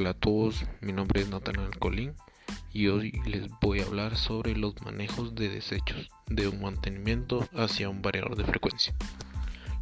Hola 0.00 0.10
a 0.12 0.14
todos, 0.14 0.64
mi 0.80 0.94
nombre 0.94 1.20
es 1.20 1.28
Natanael 1.28 1.78
Colín 1.78 2.14
y 2.72 2.86
hoy 2.86 3.20
les 3.26 3.50
voy 3.60 3.80
a 3.80 3.84
hablar 3.84 4.16
sobre 4.16 4.56
los 4.56 4.80
manejos 4.80 5.34
de 5.34 5.50
desechos 5.50 6.08
de 6.26 6.48
un 6.48 6.62
mantenimiento 6.62 7.46
hacia 7.52 7.90
un 7.90 8.00
variador 8.00 8.34
de 8.34 8.44
frecuencia. 8.44 8.94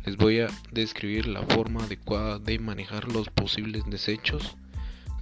Les 0.04 0.16
voy 0.16 0.40
a 0.40 0.48
describir 0.72 1.28
la 1.28 1.42
forma 1.42 1.84
adecuada 1.84 2.40
de 2.40 2.58
manejar 2.58 3.06
los 3.06 3.30
posibles 3.30 3.84
desechos 3.86 4.56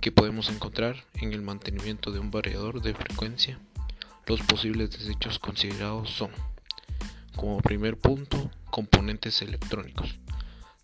que 0.01 0.13
podemos 0.13 0.49
encontrar 0.49 1.05
en 1.17 1.35
el 1.35 1.43
mantenimiento 1.43 2.11
de 2.11 2.21
un 2.21 2.31
variador 2.31 2.81
de 2.81 2.95
frecuencia. 2.95 3.59
Los 4.25 4.41
posibles 4.41 4.93
desechos 4.93 5.39
considerados 5.39 6.09
son, 6.09 6.31
como 7.35 7.61
primer 7.61 7.99
punto, 7.99 8.51
componentes 8.71 9.43
electrónicos. 9.43 10.19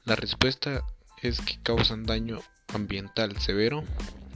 La 0.04 0.16
respuesta 0.16 0.84
es 1.22 1.40
que 1.40 1.58
causan 1.62 2.04
daño 2.04 2.40
ambiental 2.74 3.38
severo, 3.38 3.84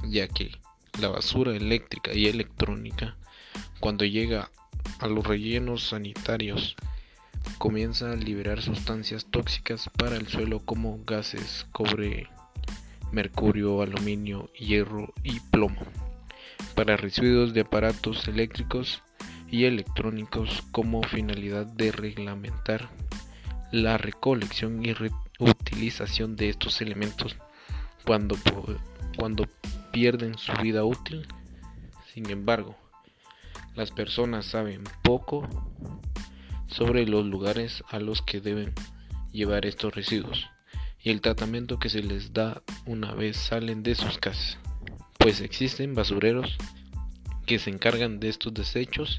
ya 0.08 0.28
que 0.28 0.52
la 1.00 1.08
basura 1.08 1.54
eléctrica 1.54 2.12
y 2.14 2.26
electrónica, 2.26 3.16
cuando 3.80 4.04
llega 4.04 4.50
a 5.00 5.06
los 5.08 5.26
rellenos 5.26 5.88
sanitarios, 5.88 6.76
comienza 7.58 8.12
a 8.12 8.16
liberar 8.16 8.62
sustancias 8.62 9.26
tóxicas 9.26 9.90
para 9.96 10.16
el 10.16 10.26
suelo 10.26 10.60
como 10.60 10.98
gases, 11.04 11.66
cobre, 11.72 12.28
mercurio, 13.12 13.82
aluminio, 13.82 14.50
hierro 14.54 15.12
y 15.22 15.40
plomo. 15.40 15.80
Para 16.74 16.96
residuos 16.96 17.54
de 17.54 17.62
aparatos 17.62 18.28
eléctricos 18.28 19.02
y 19.50 19.64
electrónicos 19.64 20.64
como 20.72 21.02
finalidad 21.02 21.66
de 21.66 21.92
reglamentar 21.92 22.90
la 23.72 23.98
recolección 23.98 24.84
y 24.84 24.92
reutilización 24.92 26.36
de 26.36 26.50
estos 26.50 26.80
elementos 26.80 27.36
cuando, 28.06 28.36
cuando 29.18 29.46
pierden 29.92 30.38
su 30.38 30.52
vida 30.62 30.84
útil. 30.84 31.26
Sin 32.14 32.30
embargo, 32.30 32.76
las 33.74 33.90
personas 33.90 34.46
saben 34.46 34.84
poco 35.02 35.46
sobre 36.66 37.06
los 37.06 37.26
lugares 37.26 37.82
a 37.90 37.98
los 37.98 38.22
que 38.22 38.40
deben 38.40 38.72
llevar 39.32 39.66
estos 39.66 39.94
residuos 39.94 40.46
y 41.02 41.10
el 41.10 41.20
tratamiento 41.20 41.78
que 41.78 41.88
se 41.88 42.02
les 42.02 42.32
da 42.32 42.62
una 42.86 43.12
vez 43.12 43.36
salen 43.36 43.82
de 43.82 43.94
sus 43.94 44.18
casas, 44.18 44.58
pues 45.18 45.40
existen 45.40 45.94
basureros 45.94 46.56
que 47.44 47.58
se 47.58 47.70
encargan 47.70 48.18
de 48.18 48.28
estos 48.28 48.54
desechos 48.54 49.18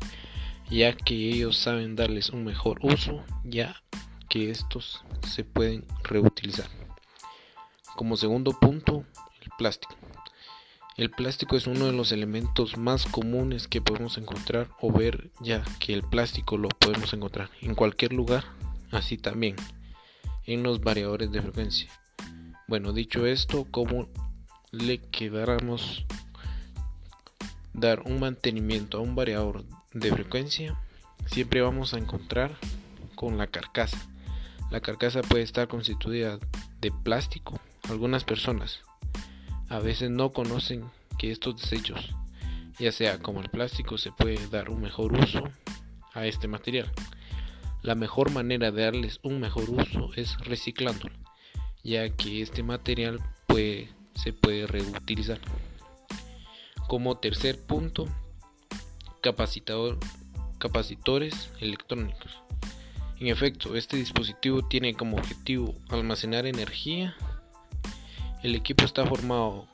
ya 0.69 0.93
que 0.93 1.13
ellos 1.13 1.57
saben 1.57 1.95
darles 1.95 2.29
un 2.29 2.43
mejor 2.43 2.79
uso 2.81 3.23
ya 3.43 3.81
que 4.27 4.49
estos 4.49 5.03
se 5.25 5.43
pueden 5.43 5.85
reutilizar. 6.03 6.86
Como 7.97 8.15
segundo 8.15 8.51
punto, 8.51 9.05
el 9.41 9.49
plástico. 9.57 9.95
El 10.97 11.09
plástico 11.09 11.57
es 11.57 11.65
uno 11.65 11.87
de 11.87 11.93
los 11.93 12.11
elementos 12.11 12.77
más 12.77 13.07
comunes 13.07 13.67
que 13.67 13.81
podemos 13.81 14.19
encontrar 14.19 14.69
o 14.79 14.91
ver 14.91 15.31
ya 15.41 15.63
que 15.79 15.95
el 15.95 16.03
plástico 16.03 16.59
lo 16.59 16.69
podemos 16.69 17.11
encontrar 17.13 17.49
en 17.59 17.73
cualquier 17.73 18.13
lugar, 18.13 18.43
así 18.91 19.17
también 19.17 19.55
en 20.45 20.61
los 20.61 20.81
variadores 20.81 21.31
de 21.31 21.41
frecuencia. 21.41 21.89
Bueno, 22.67 22.93
dicho 22.93 23.25
esto, 23.25 23.65
¿cómo 23.71 24.07
le 24.69 24.99
quedáramos 24.99 26.05
dar 27.73 28.03
un 28.05 28.19
mantenimiento 28.19 28.99
a 28.99 29.01
un 29.01 29.15
variador 29.15 29.65
de 29.95 30.11
frecuencia? 30.11 30.79
Siempre 31.25 31.63
vamos 31.63 31.95
a 31.95 31.97
encontrar 31.97 32.55
con 33.15 33.39
la 33.39 33.47
carcasa. 33.47 33.97
La 34.69 34.81
carcasa 34.81 35.23
puede 35.23 35.41
estar 35.41 35.67
constituida 35.67 36.37
de 36.79 36.91
plástico 36.91 37.59
algunas 37.89 38.23
personas 38.23 38.81
a 39.69 39.79
veces 39.79 40.09
no 40.09 40.31
conocen 40.31 40.85
que 41.17 41.31
estos 41.31 41.61
desechos, 41.61 42.15
ya 42.79 42.91
sea 42.91 43.19
como 43.19 43.41
el 43.41 43.49
plástico, 43.49 43.97
se 43.97 44.11
puede 44.11 44.47
dar 44.47 44.69
un 44.69 44.81
mejor 44.81 45.13
uso 45.13 45.43
a 46.13 46.25
este 46.25 46.47
material. 46.47 46.91
La 47.81 47.95
mejor 47.95 48.31
manera 48.31 48.71
de 48.71 48.83
darles 48.83 49.19
un 49.23 49.39
mejor 49.39 49.69
uso 49.69 50.11
es 50.15 50.37
reciclándolo, 50.39 51.15
ya 51.83 52.09
que 52.09 52.41
este 52.41 52.63
material 52.63 53.19
se 54.13 54.33
puede 54.33 54.67
reutilizar. 54.67 55.39
Como 56.87 57.17
tercer 57.17 57.59
punto, 57.65 58.07
capacitador, 59.21 59.97
capacitores 60.59 61.51
electrónicos. 61.59 62.37
En 63.19 63.27
efecto, 63.27 63.75
este 63.75 63.97
dispositivo 63.97 64.61
tiene 64.61 64.93
como 64.93 65.17
objetivo 65.17 65.73
almacenar 65.89 66.45
energía 66.45 67.15
el 68.43 68.55
equipo 68.55 68.85
está 68.85 69.05
formado 69.05 69.67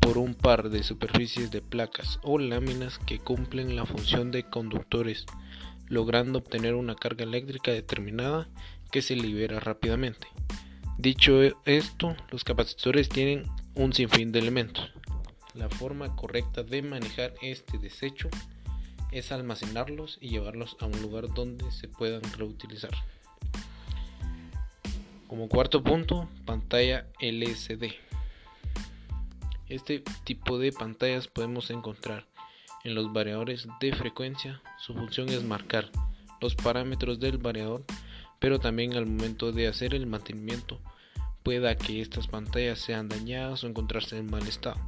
por 0.00 0.18
un 0.18 0.34
par 0.34 0.70
de 0.70 0.82
superficies 0.82 1.50
de 1.50 1.60
placas 1.60 2.20
o 2.22 2.38
láminas 2.38 2.98
que 2.98 3.18
cumplen 3.18 3.74
la 3.76 3.84
función 3.84 4.30
de 4.30 4.44
conductores, 4.44 5.26
logrando 5.88 6.38
obtener 6.38 6.74
una 6.74 6.94
carga 6.94 7.24
eléctrica 7.24 7.72
determinada 7.72 8.48
que 8.92 9.02
se 9.02 9.16
libera 9.16 9.58
rápidamente. 9.60 10.28
Dicho 10.96 11.42
esto, 11.64 12.16
los 12.30 12.44
capacitores 12.44 13.08
tienen 13.08 13.44
un 13.74 13.92
sinfín 13.92 14.32
de 14.32 14.38
elementos. 14.38 14.90
La 15.54 15.68
forma 15.68 16.14
correcta 16.14 16.62
de 16.62 16.82
manejar 16.82 17.34
este 17.42 17.78
desecho 17.78 18.28
es 19.10 19.32
almacenarlos 19.32 20.18
y 20.20 20.30
llevarlos 20.30 20.76
a 20.80 20.86
un 20.86 21.00
lugar 21.02 21.32
donde 21.34 21.70
se 21.72 21.88
puedan 21.88 22.22
reutilizar. 22.36 22.92
Como 25.28 25.50
cuarto 25.50 25.84
punto, 25.84 26.26
pantalla 26.46 27.06
LCD. 27.20 27.92
Este 29.68 30.02
tipo 30.24 30.58
de 30.58 30.72
pantallas 30.72 31.28
podemos 31.28 31.68
encontrar 31.68 32.24
en 32.82 32.94
los 32.94 33.12
variadores 33.12 33.68
de 33.78 33.92
frecuencia. 33.94 34.62
Su 34.78 34.94
función 34.94 35.28
es 35.28 35.44
marcar 35.44 35.90
los 36.40 36.54
parámetros 36.54 37.20
del 37.20 37.36
variador, 37.36 37.84
pero 38.38 38.58
también 38.58 38.96
al 38.96 39.04
momento 39.04 39.52
de 39.52 39.68
hacer 39.68 39.94
el 39.94 40.06
mantenimiento 40.06 40.80
pueda 41.42 41.76
que 41.76 42.00
estas 42.00 42.26
pantallas 42.26 42.78
sean 42.78 43.10
dañadas 43.10 43.62
o 43.64 43.66
encontrarse 43.66 44.16
en 44.16 44.30
mal 44.30 44.48
estado. 44.48 44.80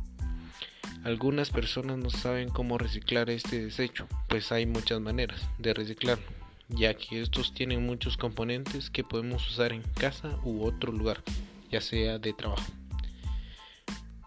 Algunas 1.05 1.51
personas 1.51 1.99
no 1.99 2.09
saben 2.09 2.49
cómo 2.49 2.79
reciclar 2.79 3.29
este 3.29 3.63
desecho, 3.63 4.09
pues 4.27 4.53
hay 4.53 4.65
muchas 4.65 5.03
maneras 5.03 5.47
de 5.59 5.75
reciclarlo 5.75 6.40
ya 6.71 6.95
que 6.95 7.21
estos 7.21 7.53
tienen 7.53 7.85
muchos 7.85 8.17
componentes 8.17 8.91
que 8.91 9.05
podemos 9.05 9.49
usar 9.51 9.73
en 9.73 9.83
casa 9.83 10.39
u 10.45 10.65
otro 10.65 10.93
lugar, 10.93 11.23
ya 11.71 11.81
sea 11.81 12.19
de 12.19 12.33
trabajo. 12.33 12.71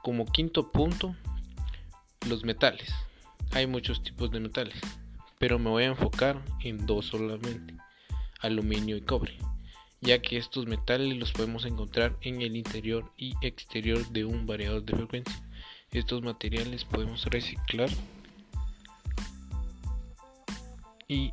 Como 0.02 0.26
quinto 0.26 0.72
punto, 0.72 1.16
los 2.28 2.44
metales. 2.44 2.94
Hay 3.52 3.68
muchos 3.68 4.04
tipos 4.04 4.32
de 4.32 4.40
metales, 4.40 4.76
pero 5.40 5.60
me 5.60 5.70
voy 5.70 5.84
a 5.84 5.88
enfocar 5.88 6.42
en 6.62 6.86
dos 6.86 7.08
solamente, 7.08 7.76
aluminio 8.40 8.98
y 8.98 9.02
cobre, 9.02 9.38
ya 10.02 10.22
que 10.22 10.38
estos 10.38 10.66
metales 10.66 11.16
los 11.18 11.32
podemos 11.32 11.66
encontrar 11.66 12.18
en 12.22 12.42
el 12.42 12.56
interior 12.56 13.12
y 13.18 13.34
exterior 13.42 14.06
de 14.10 14.26
un 14.26 14.46
variador 14.46 14.84
de 14.84 14.96
frecuencia. 14.96 15.42
Estos 15.92 16.24
materiales 16.24 16.84
podemos 16.84 17.26
reciclar 17.26 17.90
y 21.08 21.32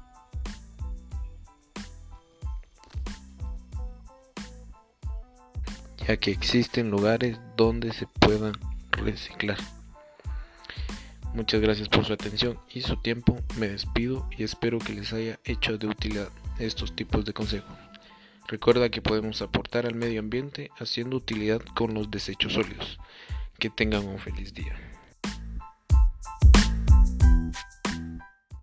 ya 6.10 6.16
que 6.16 6.32
existen 6.32 6.91
lugares 6.91 7.38
donde 7.56 7.93
se 7.93 8.09
puedan 8.09 8.54
reciclar. 8.91 9.59
Muchas 11.34 11.60
gracias 11.60 11.88
por 11.88 12.04
su 12.04 12.12
atención 12.12 12.59
y 12.69 12.81
su 12.81 12.97
tiempo. 12.97 13.38
Me 13.59 13.69
despido 13.69 14.28
y 14.37 14.43
espero 14.43 14.81
que 14.81 14.93
les 14.93 15.12
haya 15.12 15.38
hecho 15.44 15.78
de 15.78 15.87
utilidad 15.87 16.28
estos 16.59 16.97
tipos 16.97 17.25
de 17.25 17.32
consejos. 17.32 17.76
Recuerda 18.48 18.89
que 18.89 19.01
podemos 19.01 19.41
aportar 19.41 19.86
al 19.86 19.95
medio 19.95 20.18
ambiente 20.18 20.72
haciendo 20.80 21.16
utilidad 21.16 21.60
con 21.77 21.95
los 21.95 22.10
desechos 22.10 22.54
sólidos. 22.54 22.98
Que 23.60 23.71
tengan 23.71 24.04
un 24.04 24.18
feliz 24.18 24.53
día. 24.53 24.90